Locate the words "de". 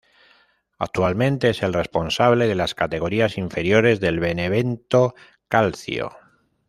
2.47-2.55